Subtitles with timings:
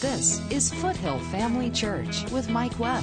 [0.00, 3.02] This is Foothill Family Church with Mike Webb.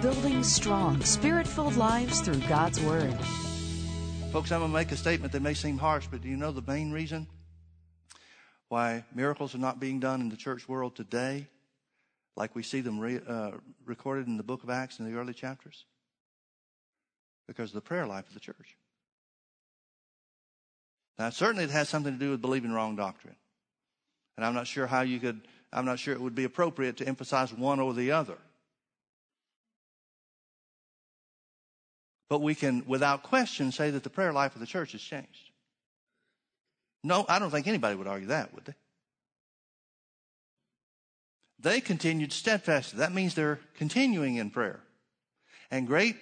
[0.00, 3.12] Building strong, spirit filled lives through God's Word.
[4.30, 6.52] Folks, I'm going to make a statement that may seem harsh, but do you know
[6.52, 7.26] the main reason
[8.68, 11.48] why miracles are not being done in the church world today,
[12.36, 13.50] like we see them re, uh,
[13.84, 15.86] recorded in the book of Acts in the early chapters?
[17.48, 18.76] Because of the prayer life of the church.
[21.18, 23.36] Now, certainly it has something to do with believing wrong doctrine.
[24.36, 27.06] And I'm not sure how you could, I'm not sure it would be appropriate to
[27.06, 28.38] emphasize one or the other.
[32.28, 35.50] But we can, without question, say that the prayer life of the church has changed.
[37.04, 38.74] No, I don't think anybody would argue that, would they?
[41.60, 42.98] They continued steadfastly.
[42.98, 44.80] That means they're continuing in prayer.
[45.70, 46.16] And great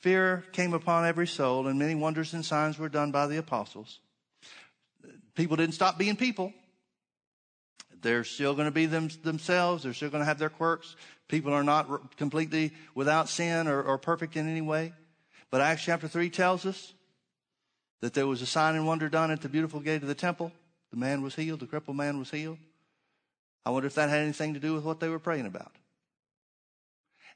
[0.00, 4.00] fear came upon every soul, and many wonders and signs were done by the apostles.
[5.36, 6.52] People didn't stop being people.
[8.02, 9.82] They're still going to be them, themselves.
[9.82, 10.96] They're still going to have their quirks.
[11.28, 14.92] People are not completely without sin or, or perfect in any way.
[15.50, 16.92] But Acts chapter 3 tells us
[18.00, 20.52] that there was a sign and wonder done at the beautiful gate of the temple.
[20.90, 22.58] The man was healed, the crippled man was healed.
[23.64, 25.72] I wonder if that had anything to do with what they were praying about.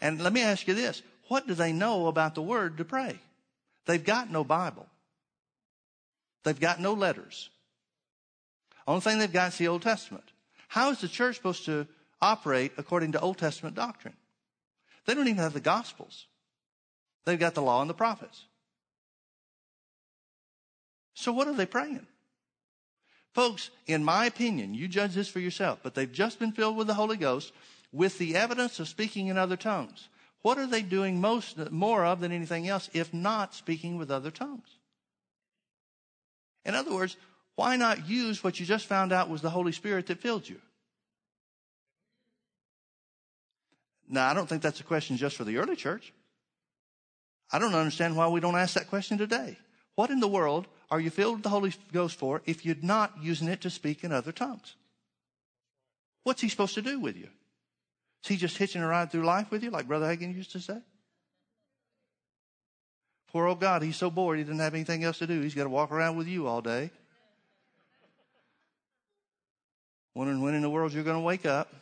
[0.01, 3.19] And let me ask you this what do they know about the word to pray?
[3.87, 4.87] They've got no Bible,
[6.45, 7.51] they've got no letters.
[8.91, 10.25] Only thing they've got is the Old Testament.
[10.67, 11.87] How is the church supposed to
[12.21, 14.17] operate according to Old Testament doctrine?
[15.07, 16.27] They don't even have the Gospels.
[17.25, 18.47] They've got the law and the prophets.
[21.15, 22.05] So what are they praying?
[23.33, 26.89] Folks, in my opinion, you judge this for yourself, but they've just been filled with
[26.89, 27.53] the Holy Ghost
[27.93, 30.09] with the evidence of speaking in other tongues.
[30.43, 34.33] What are they doing most more of than anything else if not speaking with other
[34.33, 34.79] tongues?
[36.65, 37.17] In other words,
[37.61, 40.59] why not use what you just found out was the Holy Spirit that filled you?
[44.09, 46.15] Now, I don't think that's a question just for the early church.
[47.53, 49.59] I don't understand why we don't ask that question today.
[49.95, 53.13] What in the world are you filled with the Holy Ghost for if you're not
[53.21, 54.75] using it to speak in other tongues?
[56.23, 57.29] What's he supposed to do with you?
[58.25, 60.61] Is he just hitching a ride through life with you, like Brother Hagin used to
[60.61, 60.79] say?
[63.31, 65.43] Poor old God, he's so bored he doesn't have anything else to do.
[65.43, 66.91] He's got to walk around with you all day.
[70.15, 71.73] Wondering when in the world you're going to wake up.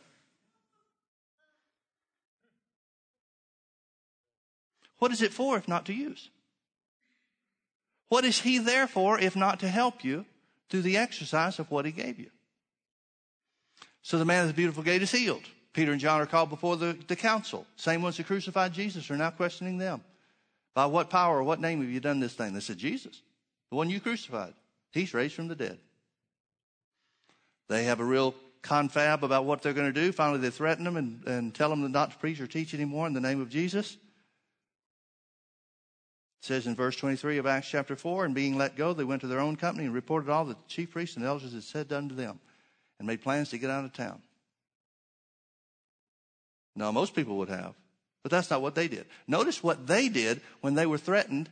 [4.99, 6.29] What is it for if not to use?
[8.09, 10.25] What is He there for if not to help you
[10.69, 12.29] through the exercise of what He gave you?
[14.01, 15.43] So the man at the beautiful gate is healed.
[15.73, 17.65] Peter and John are called before the, the council.
[17.75, 20.03] Same ones who crucified Jesus are now questioning them.
[20.73, 22.53] By what power or what name have you done this thing?
[22.53, 23.21] They said, Jesus,
[23.69, 24.53] the one you crucified.
[24.91, 25.77] He's raised from the dead.
[27.69, 30.11] They have a real confab about what they're going to do.
[30.11, 33.13] Finally, they threaten them and, and tell them not to preach or teach anymore in
[33.13, 33.93] the name of Jesus.
[36.41, 39.21] It says in verse 23 of Acts chapter 4, and being let go, they went
[39.21, 41.91] to their own company and reported all that the chief priests and elders had said
[41.93, 42.39] unto them
[42.97, 44.21] and made plans to get out of town.
[46.75, 47.75] Now, most people would have,
[48.23, 49.05] but that's not what they did.
[49.27, 51.49] Notice what they did when they were threatened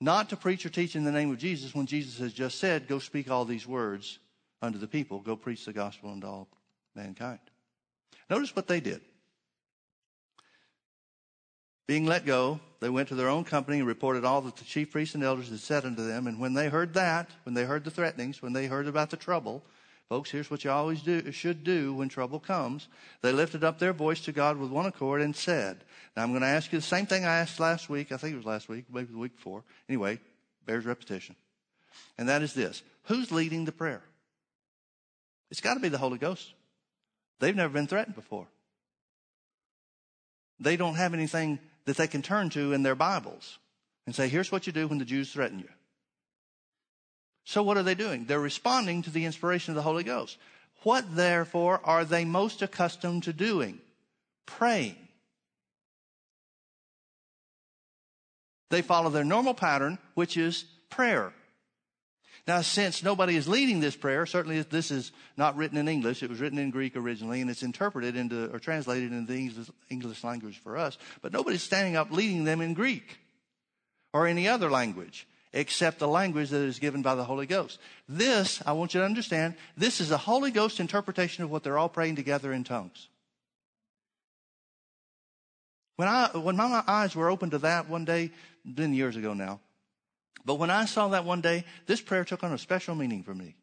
[0.00, 2.88] not to preach or teach in the name of Jesus when Jesus has just said,
[2.88, 4.18] Go speak all these words
[4.62, 6.48] unto the people, go preach the gospel unto all
[6.94, 7.40] mankind.
[8.28, 9.00] Notice what they did.
[11.86, 14.90] Being let go, they went to their own company and reported all that the chief
[14.90, 16.26] priests and elders had said unto them.
[16.26, 19.16] And when they heard that, when they heard the threatenings, when they heard about the
[19.16, 19.62] trouble,
[20.08, 22.88] folks, here's what you always do, should do when trouble comes.
[23.22, 25.84] They lifted up their voice to God with one accord and said,
[26.16, 28.10] Now I'm going to ask you the same thing I asked last week.
[28.10, 29.62] I think it was last week, maybe the week before.
[29.88, 30.18] Anyway,
[30.64, 31.36] bears repetition.
[32.18, 34.02] And that is this Who's leading the prayer?
[35.50, 36.52] It's got to be the Holy Ghost.
[37.38, 38.46] They've never been threatened before.
[40.58, 43.58] They don't have anything that they can turn to in their Bibles
[44.06, 45.68] and say, here's what you do when the Jews threaten you.
[47.44, 48.24] So what are they doing?
[48.24, 50.38] They're responding to the inspiration of the Holy Ghost.
[50.82, 53.78] What therefore are they most accustomed to doing?
[54.46, 54.96] Praying.
[58.70, 61.32] They follow their normal pattern, which is prayer.
[62.46, 66.22] Now, since nobody is leading this prayer, certainly this is not written in English.
[66.22, 70.22] It was written in Greek originally, and it's interpreted into or translated into the English,
[70.22, 70.96] language for us.
[71.22, 73.18] But nobody's standing up leading them in Greek
[74.12, 77.80] or any other language except the language that is given by the Holy Ghost.
[78.08, 81.78] This, I want you to understand, this is a Holy Ghost interpretation of what they're
[81.78, 83.08] all praying together in tongues.
[85.96, 88.30] When I, when my eyes were open to that one day,
[88.66, 89.60] been years ago now,
[90.46, 93.34] but when I saw that one day, this prayer took on a special meaning for
[93.34, 93.56] me.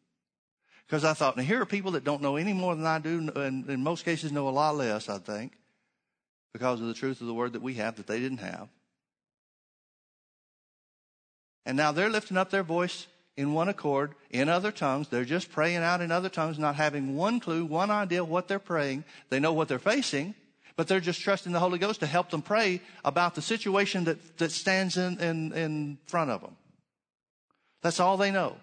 [0.86, 3.30] Because I thought, now here are people that don't know any more than I do,
[3.34, 5.52] and in most cases know a lot less, I think,
[6.52, 8.68] because of the truth of the word that we have that they didn't have.
[11.64, 13.06] And now they're lifting up their voice
[13.38, 15.08] in one accord in other tongues.
[15.08, 18.58] They're just praying out in other tongues, not having one clue, one idea what they're
[18.58, 19.04] praying.
[19.30, 20.34] They know what they're facing,
[20.76, 24.36] but they're just trusting the Holy Ghost to help them pray about the situation that,
[24.36, 26.56] that stands in, in, in front of them.
[27.84, 28.56] That's all they know.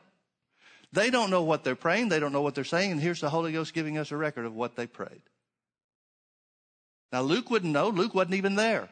[0.91, 2.09] They don't know what they're praying.
[2.09, 2.91] They don't know what they're saying.
[2.91, 5.21] And here's the Holy Ghost giving us a record of what they prayed.
[7.13, 7.89] Now, Luke wouldn't know.
[7.89, 8.89] Luke wasn't even there.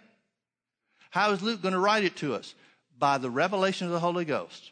[1.10, 2.54] How is Luke going to write it to us?
[2.98, 4.72] By the revelation of the Holy Ghost.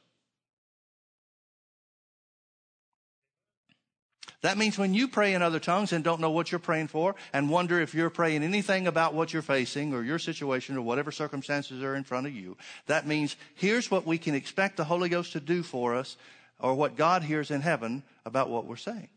[4.42, 7.16] That means when you pray in other tongues and don't know what you're praying for
[7.34, 11.12] and wonder if you're praying anything about what you're facing or your situation or whatever
[11.12, 12.56] circumstances are in front of you,
[12.86, 16.18] that means here's what we can expect the Holy Ghost to do for us
[16.60, 19.10] or what God hears in heaven about what we're saying.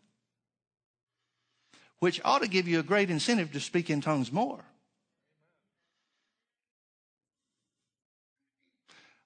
[1.98, 4.64] Which ought to give you a great incentive to speak in tongues more.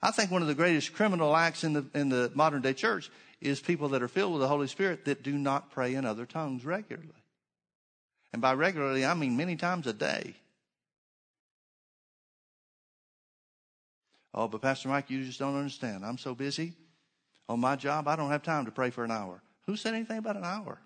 [0.03, 3.11] I think one of the greatest criminal acts in the, in the modern day church
[3.45, 6.27] is people that are filled with the Holy Spirit that do not pray in other
[6.27, 7.11] tongues regularly.
[8.33, 10.35] And by regularly, I mean many times a day.
[14.33, 16.05] Oh, but Pastor Mike, you just don't understand.
[16.05, 16.75] I'm so busy
[17.49, 19.43] on my job, I don't have time to pray for an hour.
[19.67, 20.79] Who said anything about an hour?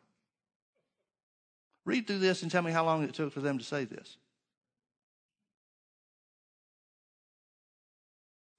[1.85, 4.17] Read through this and tell me how long it took for them to say this.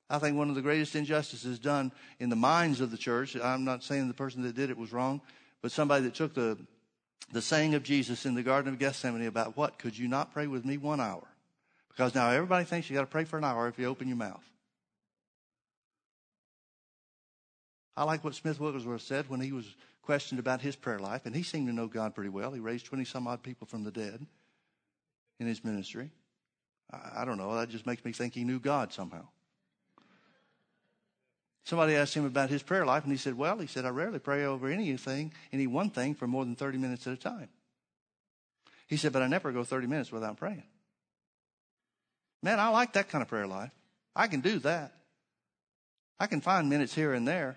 [0.09, 3.63] I think one of the greatest injustices done in the minds of the church, I'm
[3.63, 5.21] not saying the person that did it was wrong,
[5.61, 6.57] but somebody that took the,
[7.31, 9.77] the saying of Jesus in the Garden of Gethsemane about what?
[9.77, 11.27] Could you not pray with me one hour?
[11.89, 14.17] Because now everybody thinks you got to pray for an hour if you open your
[14.17, 14.43] mouth.
[17.95, 21.35] I like what Smith Wigglesworth said when he was questioned about his prayer life, and
[21.35, 22.51] he seemed to know God pretty well.
[22.51, 24.25] He raised 20 some odd people from the dead
[25.39, 26.09] in his ministry.
[26.91, 29.27] I, I don't know, that just makes me think he knew God somehow.
[31.69, 34.17] Somebody asked him about his prayer life, and he said, Well, he said, I rarely
[34.17, 37.47] pray over anything, any one thing, for more than 30 minutes at a time.
[38.87, 40.63] He said, But I never go 30 minutes without praying.
[42.41, 43.69] Man, I like that kind of prayer life.
[44.15, 44.93] I can do that.
[46.19, 47.55] I can find minutes here and there.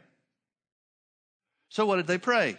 [1.71, 2.59] So what did they pray?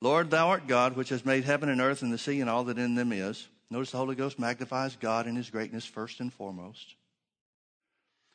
[0.00, 2.64] Lord, thou art God, which has made heaven and earth and the sea and all
[2.64, 3.46] that in them is.
[3.70, 6.96] Notice the Holy Ghost magnifies God in his greatness first and foremost.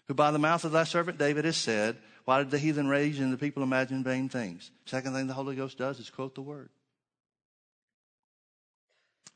[0.07, 3.19] Who by the mouth of thy servant David has said, Why did the heathen rage
[3.19, 4.71] and the people imagine vain things?
[4.85, 6.69] Second thing the Holy Ghost does is quote the word.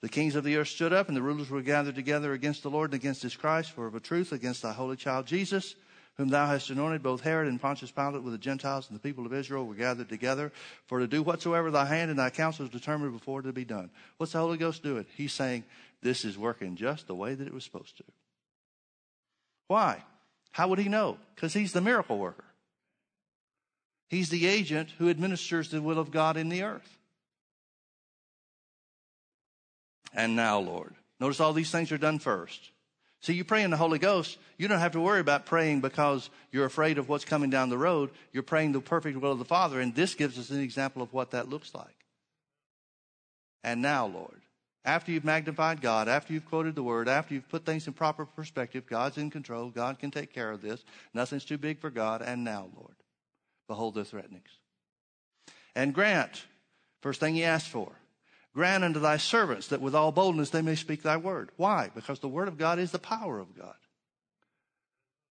[0.02, 2.72] The kings of the earth stood up, and the rulers were gathered together against the
[2.72, 5.76] Lord and against his Christ, for of a truth against thy holy child Jesus
[6.18, 9.26] whom thou hast anointed, both Herod and Pontius Pilate with the Gentiles and the people
[9.26, 10.52] of Israel were gathered together
[10.86, 13.90] for to do whatsoever thy hand and thy counsel is determined before to be done.
[14.18, 15.06] What's the Holy Ghost doing?
[15.16, 15.64] He's saying,
[16.02, 18.04] this is working just the way that it was supposed to.
[19.68, 20.04] Why?
[20.52, 21.18] How would he know?
[21.36, 22.46] Because he's the miracle worker.
[24.10, 26.98] He's the agent who administers the will of God in the earth.
[30.14, 30.94] And now, Lord.
[31.20, 32.72] Notice all these things are done first.
[33.22, 36.30] See, you pray in the Holy Ghost, you don't have to worry about praying because
[36.52, 38.10] you're afraid of what's coming down the road.
[38.34, 41.14] You're praying the perfect will of the Father, and this gives us an example of
[41.14, 41.96] what that looks like.
[43.64, 44.41] And now, Lord,
[44.84, 48.26] after you've magnified God, after you've quoted the word, after you've put things in proper
[48.26, 50.84] perspective, God's in control, God can take care of this,
[51.14, 52.96] nothing's too big for God, and now, Lord,
[53.68, 54.50] behold the threatenings.
[55.76, 56.46] And grant,
[57.02, 57.92] first thing he asked for,
[58.54, 61.52] Grant unto thy servants that with all boldness they may speak thy word.
[61.56, 61.90] Why?
[61.96, 63.76] Because the word of God is the power of God.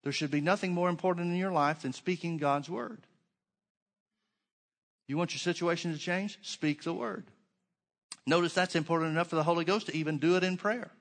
[0.03, 3.05] There should be nothing more important in your life than speaking God's word.
[5.07, 6.39] You want your situation to change?
[6.41, 7.25] Speak the word.
[8.25, 10.92] Notice that's important enough for the Holy Ghost to even do it in prayer.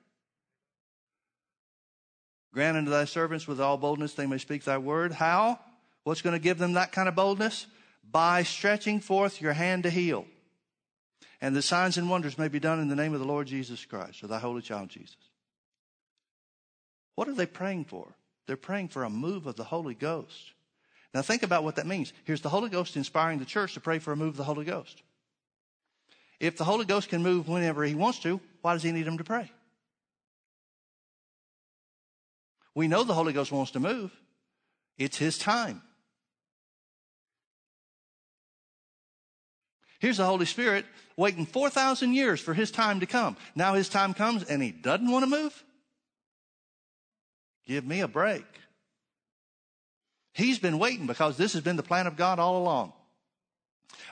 [2.53, 5.13] Grant unto thy servants with all boldness they may speak thy word.
[5.13, 5.59] How?
[6.03, 7.65] What's going to give them that kind of boldness?
[8.09, 10.25] By stretching forth your hand to heal
[11.43, 13.83] and the signs and wonders may be done in the name of the Lord Jesus
[13.83, 15.17] Christ or thy holy child Jesus.
[17.15, 18.15] What are they praying for?
[18.47, 20.53] They're praying for a move of the Holy Ghost.
[21.13, 22.13] Now think about what that means.
[22.23, 24.63] Here's the Holy Ghost inspiring the church to pray for a move of the Holy
[24.63, 25.03] Ghost.
[26.43, 29.17] If the Holy Ghost can move whenever he wants to, why does he need them
[29.17, 29.49] to pray?
[32.75, 34.11] We know the Holy Ghost wants to move.
[34.97, 35.81] It's his time.
[40.01, 40.85] Here's the Holy Spirit
[41.15, 43.37] waiting 4,000 years for his time to come.
[43.55, 45.63] Now his time comes and he doesn't want to move?
[47.65, 48.43] Give me a break.
[50.33, 52.91] He's been waiting because this has been the plan of God all along.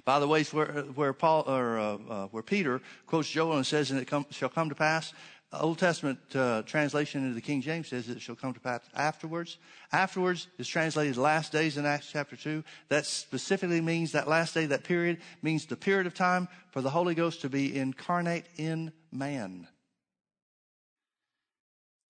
[0.06, 3.92] By the way, where, where Paul or uh, uh, where Peter quotes Joel and says,
[3.92, 5.14] "And it come, shall come to pass."
[5.54, 9.58] Old Testament uh, translation into the King James says it shall come to pass afterwards.
[9.92, 12.64] Afterwards is translated last days in Acts chapter 2.
[12.88, 16.90] That specifically means that last day, that period, means the period of time for the
[16.90, 19.68] Holy Ghost to be incarnate in man.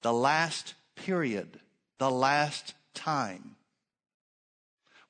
[0.03, 1.59] The last period,
[1.97, 3.55] the last time.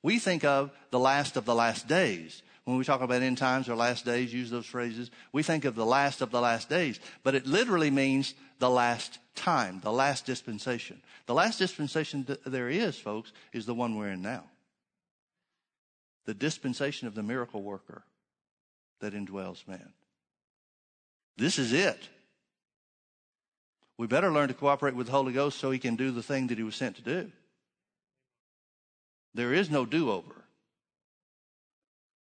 [0.02, 2.42] We think of the last of the last days.
[2.64, 5.10] When we talk about end times or last days, use those phrases.
[5.32, 9.18] We think of the last of the last days, but it literally means the last
[9.34, 11.02] time, the last dispensation.
[11.26, 14.44] The last dispensation there is, folks, is the one we're in now.
[16.24, 18.04] The dispensation of the miracle worker
[19.00, 19.92] that indwells man.
[21.36, 22.08] This is it.
[23.98, 26.46] We better learn to cooperate with the Holy Ghost so he can do the thing
[26.48, 27.32] that he was sent to do.
[29.34, 30.44] There is no do over.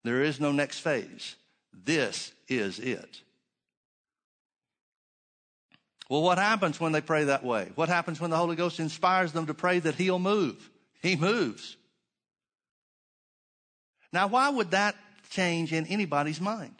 [0.04, 1.36] There is no next phase.
[1.72, 3.22] This is it.
[6.08, 7.70] Well, what happens when they pray that way?
[7.76, 10.70] What happens when the Holy Ghost inspires them to pray that He'll move?
[11.02, 11.76] He moves.
[14.12, 14.96] Now, why would that
[15.30, 16.74] change in anybody's mind?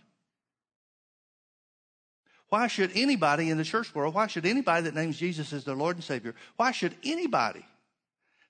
[2.49, 5.77] Why should anybody in the church world, why should anybody that names Jesus as their
[5.77, 7.65] Lord and Savior, why should anybody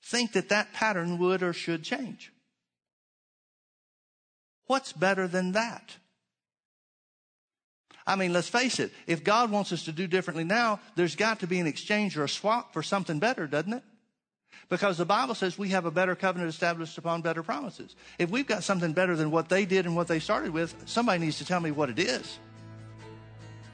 [0.03, 2.33] think that that pattern would or should change?
[4.67, 5.97] What's better than that?
[8.07, 8.93] I mean, let's face it.
[9.07, 12.25] If God wants us to do differently now, there's got to be an exchange or
[12.25, 13.83] a swap for something better, doesn't it?
[14.69, 17.97] Because the Bible says we have a better covenant established upon better promises.
[18.19, 21.19] If we've got something better than what they did and what they started with, somebody
[21.19, 22.39] needs to tell me what it is.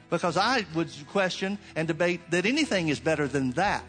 [0.09, 3.85] Because I would question and debate that anything is better than that.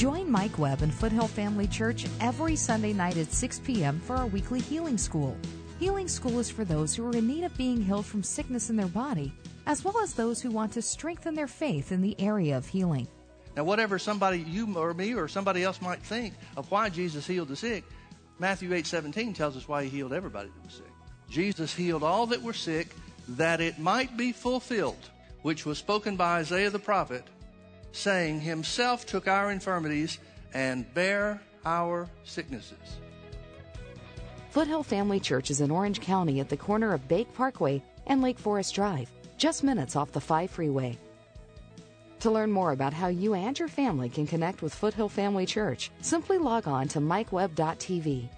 [0.00, 4.00] Join Mike Webb and Foothill Family Church every Sunday night at 6 p.m.
[4.00, 5.36] for our weekly healing school.
[5.78, 8.76] Healing school is for those who are in need of being healed from sickness in
[8.76, 9.30] their body,
[9.66, 13.08] as well as those who want to strengthen their faith in the area of healing.
[13.54, 17.48] Now, whatever somebody, you or me or somebody else might think of why Jesus healed
[17.48, 17.84] the sick,
[18.38, 20.92] Matthew 8 17 tells us why he healed everybody that was sick.
[21.28, 22.96] Jesus healed all that were sick
[23.28, 25.10] that it might be fulfilled,
[25.42, 27.26] which was spoken by Isaiah the prophet
[27.92, 30.18] saying, Himself took our infirmities
[30.54, 32.98] and bare our sicknesses.
[34.50, 38.38] Foothill Family Church is in Orange County at the corner of Bake Parkway and Lake
[38.38, 40.98] Forest Drive, just minutes off the 5 freeway.
[42.20, 45.90] To learn more about how you and your family can connect with Foothill Family Church,
[46.00, 48.28] simply log on to mikewebb.tv.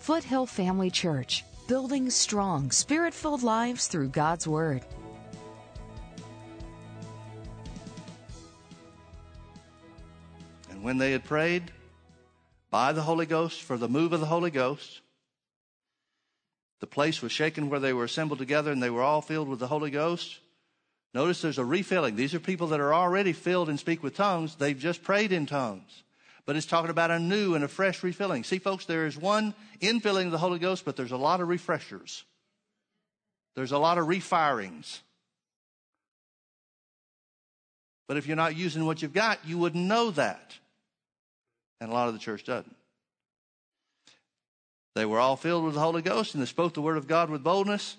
[0.00, 4.84] Foothill Family Church, building strong, spirit filled lives through God's Word.
[10.88, 11.70] When they had prayed
[12.70, 15.02] by the Holy Ghost for the move of the Holy Ghost,
[16.80, 19.58] the place was shaken where they were assembled together and they were all filled with
[19.58, 20.38] the Holy Ghost.
[21.12, 22.16] Notice there's a refilling.
[22.16, 24.54] These are people that are already filled and speak with tongues.
[24.54, 26.04] They've just prayed in tongues.
[26.46, 28.42] But it's talking about a new and a fresh refilling.
[28.42, 29.52] See, folks, there is one
[29.82, 32.24] infilling of the Holy Ghost, but there's a lot of refreshers.
[33.56, 35.00] There's a lot of refirings.
[38.06, 40.54] But if you're not using what you've got, you wouldn't know that.
[41.80, 42.74] And a lot of the church doesn't.
[44.94, 47.30] They were all filled with the Holy Ghost and they spoke the word of God
[47.30, 47.96] with boldness.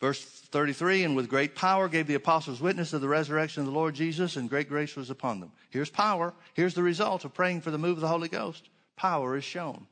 [0.00, 3.72] Verse 33 And with great power gave the apostles witness of the resurrection of the
[3.72, 5.52] Lord Jesus, and great grace was upon them.
[5.70, 6.34] Here's power.
[6.52, 8.68] Here's the result of praying for the move of the Holy Ghost.
[8.96, 9.86] Power is shown,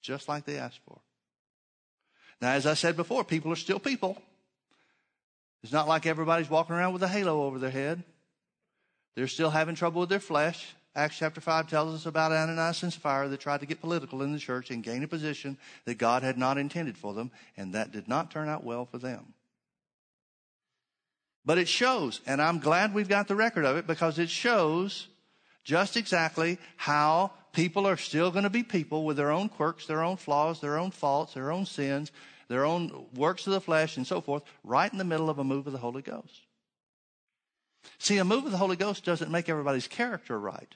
[0.00, 0.98] just like they asked for.
[2.40, 4.16] Now, as I said before, people are still people.
[5.62, 8.02] It's not like everybody's walking around with a halo over their head.
[9.14, 10.74] They're still having trouble with their flesh.
[10.94, 14.32] Acts chapter 5 tells us about Ananias and Sapphira that tried to get political in
[14.32, 15.56] the church and gain a position
[15.86, 18.98] that God had not intended for them, and that did not turn out well for
[18.98, 19.32] them.
[21.46, 25.08] But it shows, and I'm glad we've got the record of it because it shows
[25.64, 30.02] just exactly how people are still going to be people with their own quirks, their
[30.02, 32.12] own flaws, their own faults, their own sins,
[32.48, 35.44] their own works of the flesh, and so forth, right in the middle of a
[35.44, 36.42] move of the Holy Ghost.
[37.98, 40.74] See, a move of the Holy Ghost doesn't make everybody's character right.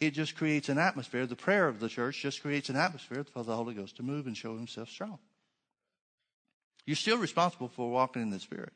[0.00, 1.26] It just creates an atmosphere.
[1.26, 4.26] The prayer of the church just creates an atmosphere for the Holy Ghost to move
[4.26, 5.18] and show himself strong.
[6.86, 8.72] You're still responsible for walking in the Spirit.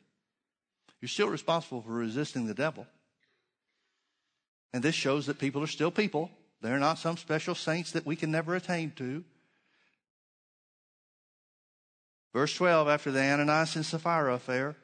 [1.00, 2.86] You're still responsible for resisting the devil.
[4.74, 6.30] And this shows that people are still people.
[6.60, 9.24] They're not some special saints that we can never attain to.
[12.34, 14.76] Verse 12, after the Ananias and Sapphira affair,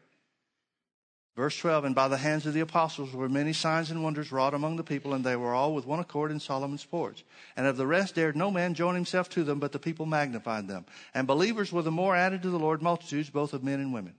[1.40, 4.52] Verse 12, and by the hands of the apostles were many signs and wonders wrought
[4.52, 7.24] among the people, and they were all with one accord in Solomon's porch.
[7.56, 10.68] And of the rest dared no man join himself to them, but the people magnified
[10.68, 10.84] them.
[11.14, 14.12] And believers were the more added to the Lord multitudes, both of men and women.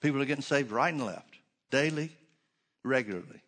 [0.00, 1.36] People are getting saved right and left,
[1.70, 2.10] daily,
[2.82, 3.40] regularly.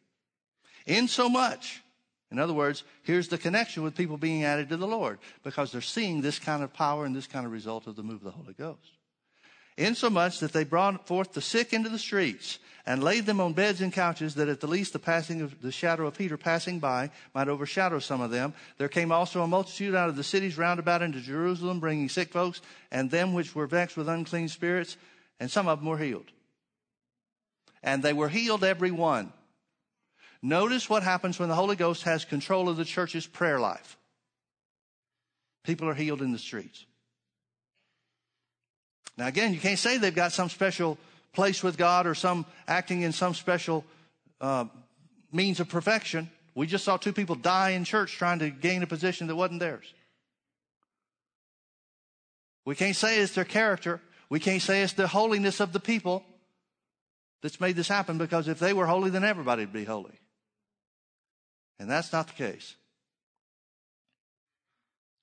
[0.87, 1.83] In so much,
[2.31, 5.81] in other words, here's the connection with people being added to the Lord, because they're
[5.81, 8.31] seeing this kind of power and this kind of result of the move of the
[8.31, 8.93] Holy Ghost
[9.77, 13.81] insomuch that they brought forth the sick into the streets and laid them on beds
[13.81, 17.11] and couches that at the least the passing of the shadow of Peter passing by
[17.35, 18.53] might overshadow some of them.
[18.79, 22.31] There came also a multitude out of the cities round about into Jerusalem, bringing sick
[22.31, 22.61] folks
[22.91, 24.97] and them which were vexed with unclean spirits,
[25.39, 26.31] and some of them were healed.
[27.83, 29.33] And they were healed every one.
[30.43, 33.97] Notice what happens when the Holy Ghost has control of the church's prayer life.
[35.63, 36.85] People are healed in the streets.
[39.17, 40.99] Now, again, you can't say they've got some special
[41.33, 43.85] place with God or some acting in some special
[44.41, 44.67] uh,
[45.33, 46.31] means of perfection.
[46.55, 49.61] We just saw two people die in church trying to gain a position that wasn't
[49.61, 49.93] theirs.
[52.65, 54.01] We can't say it's their character.
[54.29, 56.25] We can't say it's the holiness of the people
[57.43, 60.19] that's made this happen because if they were holy, then everybody would be holy.
[61.79, 62.77] And that's not the case.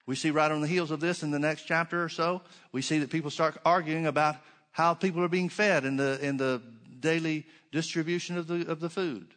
[0.09, 2.81] We see right on the heels of this in the next chapter or so, we
[2.81, 4.37] see that people start arguing about
[4.71, 6.63] how people are being fed in the, in the
[6.99, 9.27] daily distribution of the, of the food.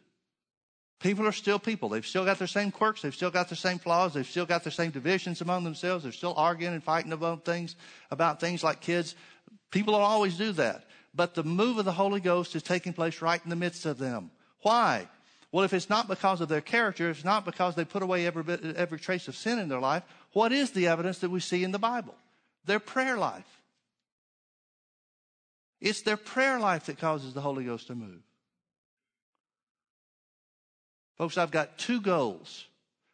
[0.99, 1.89] People are still people.
[1.89, 3.03] They've still got their same quirks.
[3.03, 4.15] They've still got their same flaws.
[4.15, 6.01] They've still got their same divisions among themselves.
[6.01, 7.75] They're still arguing and fighting about things,
[8.09, 9.13] about things like kids.
[9.69, 10.85] People will always do that.
[11.13, 13.99] But the move of the Holy Ghost is taking place right in the midst of
[13.99, 14.31] them.
[14.63, 15.07] Why?
[15.53, 18.25] Well, if it's not because of their character, if it's not because they put away
[18.25, 20.01] every, bit, every trace of sin in their life,
[20.33, 22.15] what is the evidence that we see in the Bible?
[22.65, 23.45] Their prayer life.
[25.79, 28.23] It's their prayer life that causes the Holy Ghost to move.
[31.19, 32.65] Folks, I've got two goals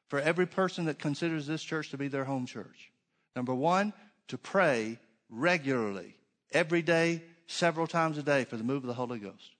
[0.07, 2.89] for every person that considers this church to be their home church.
[3.35, 3.91] Number one,
[4.29, 4.97] to pray
[5.29, 6.15] regularly,
[6.53, 9.55] every day, several times a day for the move of the Holy Ghost.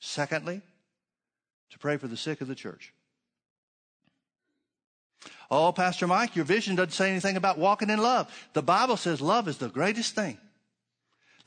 [0.00, 0.60] Secondly,
[1.74, 2.94] to pray for the sick of the church.
[5.50, 8.32] Oh, Pastor Mike, your vision doesn't say anything about walking in love.
[8.52, 10.38] The Bible says love is the greatest thing.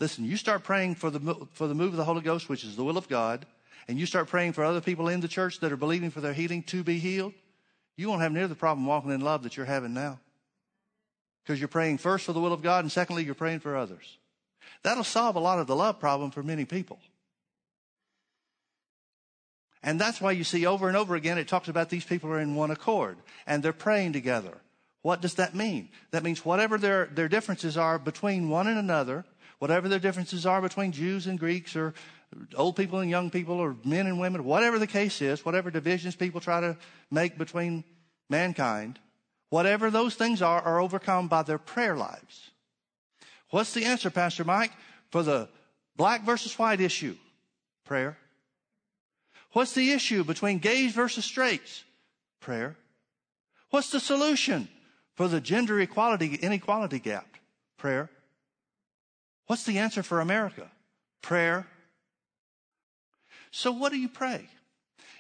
[0.02, 2.76] Listen, you start praying for the, for the move of the Holy Ghost, which is
[2.76, 3.46] the will of God,
[3.88, 6.34] and you start praying for other people in the church that are believing for their
[6.34, 7.34] healing to be healed,
[7.96, 10.20] you won't have near the problem walking in love that you're having now.
[11.44, 14.18] Because you're praying first for the will of God, and secondly, you're praying for others.
[14.84, 17.00] That'll solve a lot of the love problem for many people.
[19.88, 22.42] And that's why you see over and over again it talks about these people are
[22.42, 24.58] in one accord and they're praying together.
[25.02, 25.88] What does that mean?
[26.12, 29.24] That means whatever their, their differences are between one and another,
[29.60, 31.94] whatever their differences are between Jews and Greeks or
[32.58, 36.18] old people and young people or men and women, whatever the case is, whatever divisions
[36.18, 36.76] people try to
[37.10, 37.86] make between
[38.30, 39.00] mankind,
[39.52, 42.52] whatever those things are, are overcome by their prayer lives.
[43.52, 44.74] What's the answer, Pastor Mike,
[45.12, 45.48] for the
[45.96, 47.16] black versus white issue?
[47.86, 48.18] Prayer.
[49.58, 51.84] What's the issue between gays versus straights?
[52.40, 52.76] Prayer.
[53.72, 54.68] What's the solution
[55.16, 57.26] for the gender equality inequality gap?
[57.76, 58.12] Prayer.
[59.48, 60.70] What's the answer for America?
[61.24, 61.66] Prayer.
[63.50, 64.48] So what do you pray?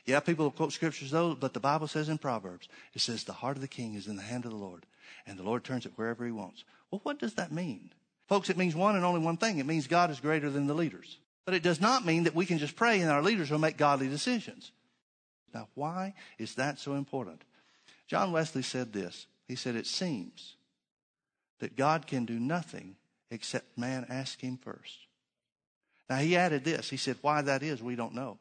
[0.05, 3.57] Yeah, people quote scriptures though, but the Bible says in Proverbs, it says the heart
[3.57, 4.85] of the king is in the hand of the Lord,
[5.25, 6.63] and the Lord turns it wherever he wants.
[6.91, 7.89] Well, what does that mean?
[8.27, 9.57] Folks, it means one and only one thing.
[9.57, 11.17] It means God is greater than the leaders.
[11.47, 13.77] But it does not mean that we can just pray and our leaders will make
[13.77, 14.73] godly decisions.
[15.53, 17.41] Now, why is that so important?
[18.05, 19.27] John Wesley said this.
[19.47, 20.57] He said, It seems
[21.59, 22.97] that God can do nothing
[23.31, 25.07] except man ask him first.
[26.09, 26.89] Now, he added this.
[26.89, 28.39] He said, Why that is, we don't know.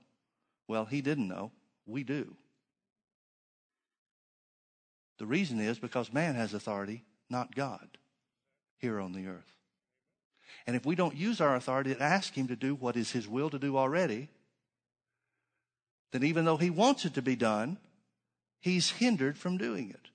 [0.66, 1.53] Well, he didn't know.
[1.87, 2.35] We do.
[5.19, 7.87] The reason is because man has authority, not God,
[8.79, 9.56] here on the earth.
[10.66, 13.29] And if we don't use our authority and ask Him to do what is His
[13.29, 14.29] will to do already,
[16.12, 17.79] then even though He wants it to be done,
[18.61, 20.11] He's hindered from doing it.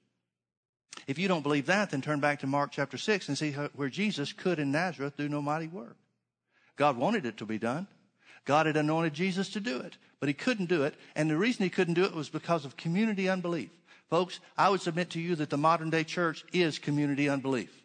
[1.07, 3.89] If you don't believe that, then turn back to Mark chapter 6 and see where
[3.89, 5.95] Jesus could in Nazareth do no mighty work.
[6.75, 7.87] God wanted it to be done.
[8.45, 10.95] God had anointed Jesus to do it, but he couldn't do it.
[11.15, 13.69] And the reason he couldn't do it was because of community unbelief.
[14.09, 17.80] Folks, I would submit to you that the modern day church is community unbelief.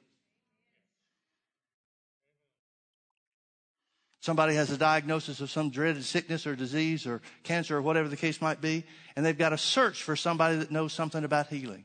[4.26, 8.16] Somebody has a diagnosis of some dreaded sickness or disease or cancer or whatever the
[8.16, 8.82] case might be,
[9.14, 11.84] and they've got to search for somebody that knows something about healing.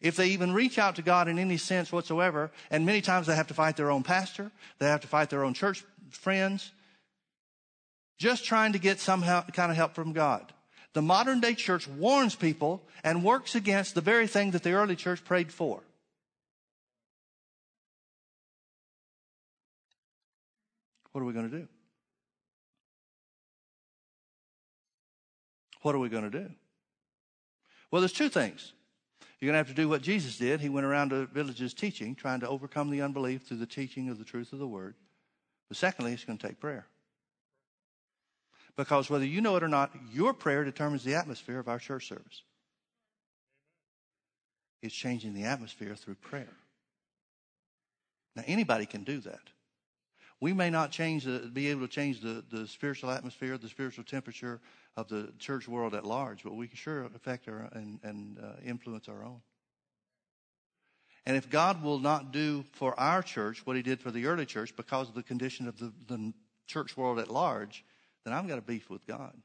[0.00, 3.36] If they even reach out to God in any sense whatsoever, and many times they
[3.36, 6.72] have to fight their own pastor, they have to fight their own church friends,
[8.16, 10.54] just trying to get some kind of help from God.
[10.94, 14.96] The modern day church warns people and works against the very thing that the early
[14.96, 15.82] church prayed for.
[21.12, 21.68] What are we going to do?
[25.82, 26.50] What are we going to do?
[27.90, 28.72] Well, there's two things.
[29.40, 30.60] You're going to have to do what Jesus did.
[30.60, 34.18] He went around to villages teaching, trying to overcome the unbelief through the teaching of
[34.18, 34.94] the truth of the word.
[35.68, 36.86] But secondly, it's going to take prayer.
[38.76, 42.08] Because whether you know it or not, your prayer determines the atmosphere of our church
[42.08, 42.42] service.
[44.80, 46.56] It's changing the atmosphere through prayer.
[48.34, 49.40] Now, anybody can do that.
[50.42, 54.02] We may not change the, be able to change the, the spiritual atmosphere, the spiritual
[54.02, 54.60] temperature
[54.96, 58.54] of the church world at large, but we can sure affect our and, and uh,
[58.66, 59.40] influence our own.
[61.26, 64.44] And if God will not do for our church what he did for the early
[64.44, 66.32] church because of the condition of the, the
[66.66, 67.84] church world at large,
[68.24, 69.36] then I've got a beef with God.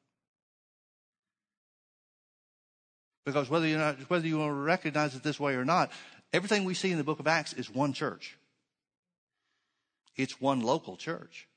[3.23, 5.91] Because whether you whether you recognize it this way or not,
[6.33, 8.35] everything we see in the book of Acts is one church.
[10.17, 11.47] It's one local church.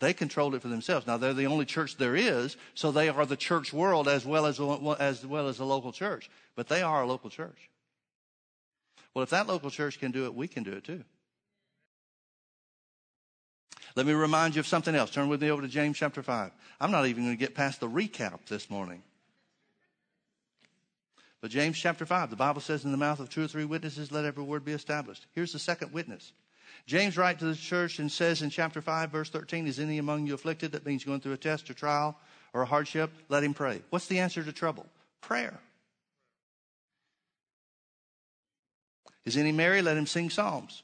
[0.00, 1.06] They controlled it for themselves.
[1.06, 4.46] Now they're the only church there is, so they are the church world as well
[4.46, 4.58] as
[4.98, 6.28] as well as a local church.
[6.56, 7.70] But they are a local church.
[9.14, 11.04] Well, if that local church can do it, we can do it too.
[13.94, 15.10] Let me remind you of something else.
[15.10, 16.50] Turn with me over to James chapter 5.
[16.80, 19.02] I'm not even going to get past the recap this morning.
[21.42, 24.10] But James chapter 5, the Bible says, In the mouth of two or three witnesses,
[24.10, 25.26] let every word be established.
[25.34, 26.32] Here's the second witness.
[26.86, 30.26] James writes to the church and says in chapter 5, verse 13, Is any among
[30.26, 30.72] you afflicted?
[30.72, 32.16] That means going through a test or trial
[32.52, 33.12] or a hardship.
[33.28, 33.82] Let him pray.
[33.90, 34.86] What's the answer to trouble?
[35.20, 35.60] Prayer.
[39.24, 39.82] Is any merry?
[39.82, 40.82] Let him sing psalms.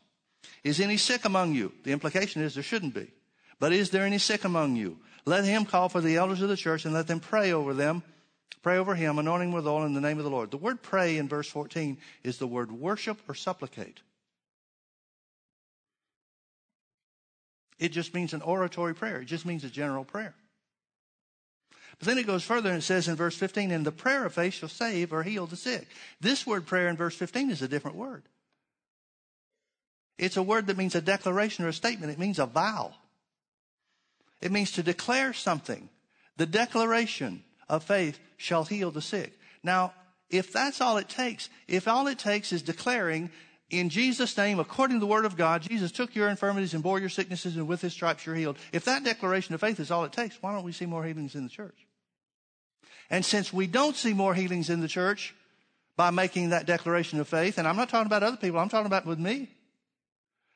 [0.63, 1.73] Is any sick among you?
[1.85, 3.11] The implication is there shouldn't be.
[3.59, 4.99] But is there any sick among you?
[5.25, 8.03] Let him call for the elders of the church and let them pray over them,
[8.63, 10.51] pray over him, anointing with oil in the name of the Lord.
[10.51, 14.01] The word pray in verse 14 is the word worship or supplicate.
[17.79, 19.21] It just means an oratory prayer.
[19.21, 20.35] It just means a general prayer.
[21.99, 24.35] But then it goes further and it says in verse 15, and the prayer of
[24.35, 25.87] faith shall save or heal the sick.
[26.21, 28.23] This word prayer in verse 15 is a different word.
[30.17, 32.13] It's a word that means a declaration or a statement.
[32.13, 32.95] It means a vow.
[34.41, 35.89] It means to declare something.
[36.37, 39.39] The declaration of faith shall heal the sick.
[39.63, 39.93] Now,
[40.31, 43.31] if that's all it takes, if all it takes is declaring
[43.71, 46.99] in Jesus' name, according to the word of God, Jesus took your infirmities and bore
[46.99, 48.57] your sicknesses and with his stripes you're healed.
[48.73, 51.35] If that declaration of faith is all it takes, why don't we see more healings
[51.35, 51.87] in the church?
[53.11, 55.35] And since we don't see more healings in the church
[55.97, 58.87] by making that declaration of faith, and I'm not talking about other people, I'm talking
[58.87, 59.51] about with me.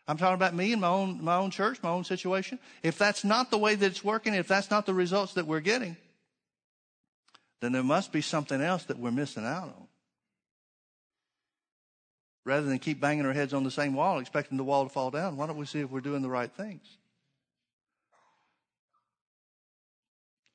[0.08, 2.58] I'm talking about me and my own, my own church, my own situation.
[2.82, 5.60] If that's not the way that it's working, if that's not the results that we're
[5.60, 5.96] getting,
[7.60, 9.88] then there must be something else that we're missing out on.
[12.44, 15.10] Rather than keep banging our heads on the same wall, expecting the wall to fall
[15.10, 16.98] down, why don't we see if we're doing the right things?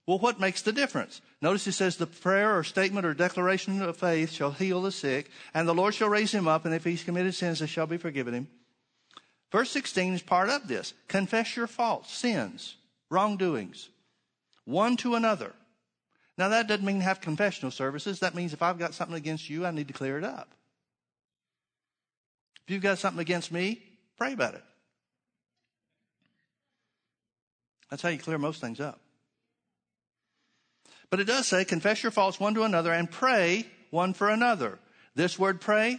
[0.06, 1.22] Well, what makes the difference?
[1.42, 5.30] Notice he says the prayer or statement or declaration of faith shall heal the sick,
[5.54, 7.98] and the Lord shall raise him up, and if he's committed sins, they shall be
[7.98, 8.48] forgiven him.
[9.52, 10.94] Verse 16 is part of this.
[11.10, 12.76] Confess your faults, sins,
[13.10, 13.90] wrongdoings,
[14.64, 15.54] one to another.
[16.38, 18.20] Now that doesn't mean have confessional services.
[18.20, 20.54] That means if I've got something against you, I need to clear it up.
[22.68, 23.82] If you've got something against me,
[24.18, 24.64] pray about it.
[27.90, 29.00] That's how you clear most things up.
[31.10, 34.80] But it does say, confess your faults one to another and pray one for another.
[35.16, 35.98] This word pray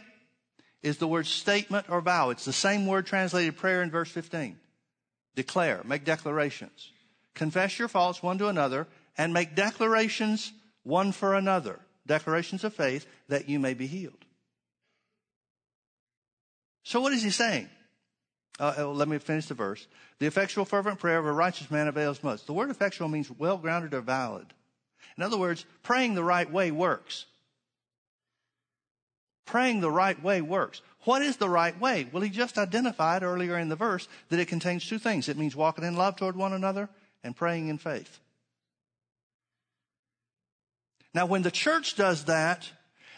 [0.82, 2.28] is the word statement or vow.
[2.28, 4.58] It's the same word translated prayer in verse 15.
[5.36, 6.90] Declare, make declarations.
[7.34, 10.52] Confess your faults one to another and make declarations
[10.82, 11.80] one for another.
[12.06, 14.24] Declarations of faith that you may be healed.
[16.88, 17.68] So what is he saying?
[18.58, 19.86] Uh, uh let me finish the verse.
[20.20, 22.46] The effectual fervent prayer of a righteous man avails much.
[22.46, 24.46] The word effectual means well grounded or valid.
[25.18, 27.26] In other words, praying the right way works.
[29.44, 30.80] Praying the right way works.
[31.04, 32.08] What is the right way?
[32.10, 35.28] Well, he just identified earlier in the verse that it contains two things.
[35.28, 36.88] It means walking in love toward one another
[37.22, 38.18] and praying in faith.
[41.12, 42.70] Now, when the church does that,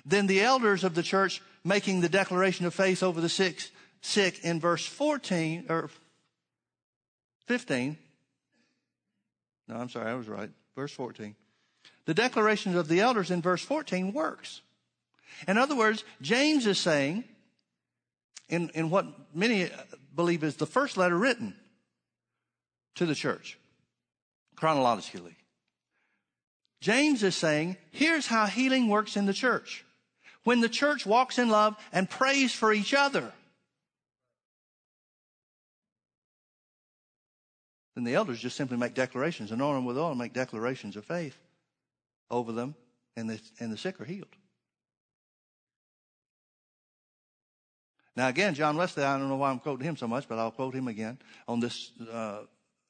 [0.04, 3.70] then the elders of the church making the declaration of faith over the sick,
[4.00, 5.90] sick in verse 14 or
[7.46, 7.98] 15.
[9.68, 10.50] No, I'm sorry, I was right.
[10.74, 11.34] Verse 14.
[12.06, 14.62] The declarations of the elders in verse 14 works.
[15.46, 17.24] In other words, James is saying,
[18.48, 19.70] in, in what many
[20.14, 21.54] believe is the first letter written
[22.96, 23.58] to the church.
[24.56, 25.36] chronologically.
[26.80, 29.84] James is saying, here's how healing works in the church.
[30.44, 33.32] When the church walks in love and prays for each other,
[37.94, 41.04] then the elders just simply make declarations, anoint them with oil, and make declarations of
[41.04, 41.36] faith
[42.30, 42.74] over them,
[43.16, 44.34] and the, and the sick are healed.
[48.16, 50.50] Now, again, John Wesley, I don't know why I'm quoting him so much, but I'll
[50.50, 52.40] quote him again on this uh,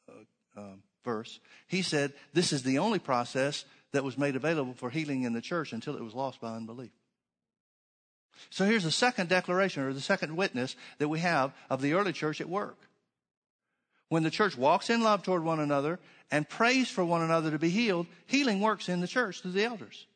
[0.09, 0.13] uh,
[0.57, 0.63] uh,
[1.05, 1.41] verse.
[1.67, 5.41] He said, This is the only process that was made available for healing in the
[5.41, 6.91] church until it was lost by unbelief.
[8.49, 12.13] So here's the second declaration or the second witness that we have of the early
[12.13, 12.79] church at work.
[14.09, 16.01] When the church walks in love toward one another
[16.31, 19.65] and prays for one another to be healed, healing works in the church through the
[19.65, 20.07] elders.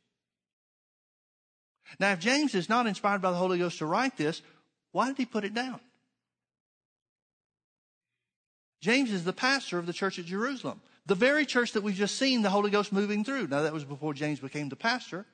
[2.01, 4.43] Now, if James is not inspired by the Holy Ghost to write this,
[4.93, 5.81] why did he put it down?
[8.81, 10.81] James is the pastor of the church at Jerusalem.
[11.07, 13.47] The very church that we've just seen the Holy Ghost moving through.
[13.47, 15.27] Now, that was before James became the pastor.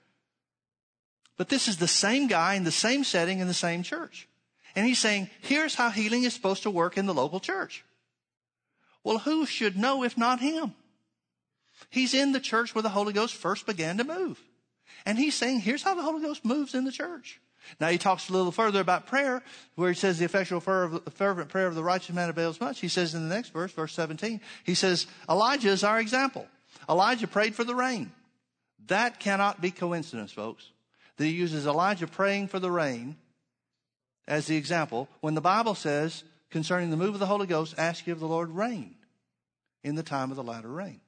[1.40, 4.29] But this is the same guy in the same setting in the same church.
[4.76, 7.83] And he's saying, here's how healing is supposed to work in the local church.
[9.05, 10.74] Well, who should know if not him?
[11.88, 14.38] He's in the church where the Holy Ghost first began to move.
[15.07, 17.40] And he's saying, here's how the Holy Ghost moves in the church.
[17.81, 19.42] Now he talks a little further about prayer,
[19.76, 22.81] where he says the effectual fervent prayer of the righteous man avails much.
[22.81, 26.46] He says in the next verse, verse 17, he says, Elijah is our example.
[26.87, 28.12] Elijah prayed for the rain.
[28.88, 30.70] That cannot be coincidence, folks.
[31.21, 33.15] That he uses Elijah praying for the rain
[34.27, 38.07] as the example when the Bible says concerning the move of the Holy Ghost, ask
[38.07, 38.95] you of the Lord rain
[39.85, 41.03] in the time of the latter rain.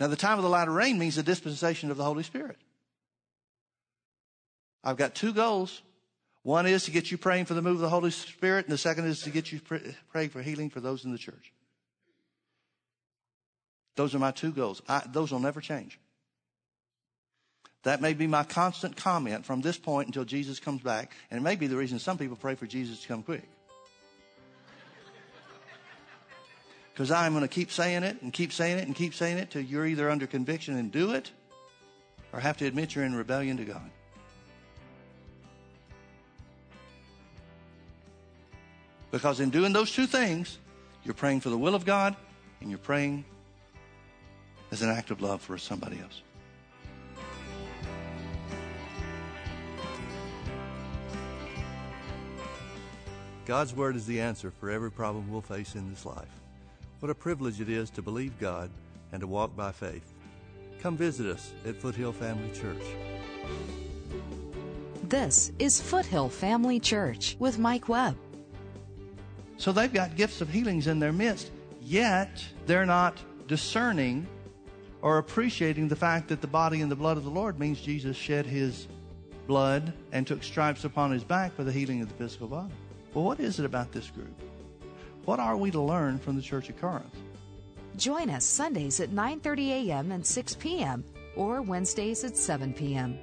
[0.00, 2.56] Now, the time of the latter rain means the dispensation of the Holy Spirit.
[4.82, 5.82] I've got two goals.
[6.42, 8.78] One is to get you praying for the move of the Holy Spirit, and the
[8.78, 9.60] second is to get you
[10.10, 11.52] praying for healing for those in the church.
[13.94, 14.82] Those are my two goals.
[14.88, 16.00] I, those will never change.
[17.84, 21.42] That may be my constant comment from this point until Jesus comes back, and it
[21.42, 23.46] may be the reason some people pray for Jesus to come quick.
[26.92, 29.50] Because I'm going to keep saying it and keep saying it and keep saying it
[29.50, 31.30] till you're either under conviction and do it
[32.32, 33.90] or have to admit you're in rebellion to God.
[39.10, 40.58] Because in doing those two things,
[41.04, 42.16] you're praying for the will of God
[42.60, 43.24] and you're praying
[44.70, 46.22] as an act of love for somebody else.
[53.46, 56.40] God's Word is the answer for every problem we'll face in this life.
[57.00, 58.70] What a privilege it is to believe God
[59.12, 60.14] and to walk by faith.
[60.80, 62.82] Come visit us at Foothill Family Church.
[65.02, 68.16] This is Foothill Family Church with Mike Webb.
[69.58, 71.50] So they've got gifts of healings in their midst,
[71.82, 74.26] yet they're not discerning
[75.02, 78.16] or appreciating the fact that the body and the blood of the Lord means Jesus
[78.16, 78.88] shed his
[79.46, 82.72] blood and took stripes upon his back for the healing of the physical body.
[83.14, 84.34] Well, what is it about this group?
[85.24, 87.16] What are we to learn from the Church of Corinth?
[87.96, 90.10] Join us Sundays at 9:30 a.m.
[90.10, 91.04] and 6 p.m.
[91.36, 93.16] or Wednesdays at 7 p.m.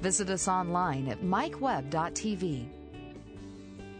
[0.00, 2.68] Visit us online at mikewebb.tv.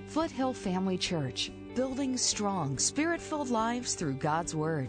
[0.07, 4.88] Foothill Family Church, building strong, spirit filled lives through God's Word.